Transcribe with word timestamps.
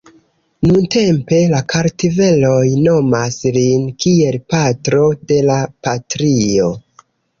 Nuntempe 0.67 1.41
la 1.51 1.59
kartveloj 1.73 2.63
nomas 2.87 3.37
lin 3.59 3.83
kiel 4.07 4.39
"Patro 4.55 5.03
de 5.33 5.39
la 5.51 5.59
Patrio". 5.89 6.73